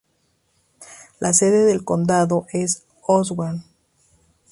La 1.19 1.31
sede 1.31 1.63
del 1.63 1.83
condado 1.85 2.47
es 2.53 2.85
Oswego. 3.03 3.59